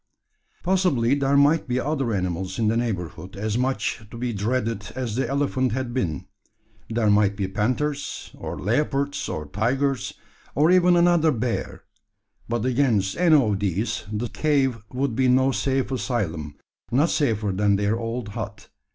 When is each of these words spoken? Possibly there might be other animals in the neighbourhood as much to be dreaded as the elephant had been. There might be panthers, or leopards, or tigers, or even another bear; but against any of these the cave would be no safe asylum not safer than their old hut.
Possibly 0.63 1.13
there 1.13 1.37
might 1.37 1.67
be 1.67 1.79
other 1.79 2.11
animals 2.11 2.57
in 2.57 2.69
the 2.69 2.75
neighbourhood 2.75 3.35
as 3.35 3.55
much 3.55 4.01
to 4.09 4.17
be 4.17 4.33
dreaded 4.33 4.91
as 4.95 5.15
the 5.15 5.29
elephant 5.29 5.73
had 5.73 5.93
been. 5.93 6.25
There 6.89 7.11
might 7.11 7.35
be 7.37 7.47
panthers, 7.47 8.31
or 8.33 8.57
leopards, 8.57 9.29
or 9.29 9.45
tigers, 9.45 10.15
or 10.55 10.71
even 10.71 10.95
another 10.95 11.31
bear; 11.31 11.83
but 12.49 12.65
against 12.65 13.15
any 13.17 13.35
of 13.39 13.59
these 13.59 14.05
the 14.11 14.27
cave 14.29 14.79
would 14.91 15.15
be 15.15 15.27
no 15.27 15.51
safe 15.51 15.91
asylum 15.91 16.55
not 16.91 17.11
safer 17.11 17.51
than 17.51 17.75
their 17.75 17.95
old 17.95 18.29
hut. 18.29 18.69